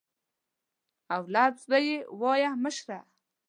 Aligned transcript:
او 1.13 1.23
لفظ 1.35 1.63
به 1.69 1.77
یې 1.87 1.97
وایه 2.19 2.51
مشره. 2.63 2.99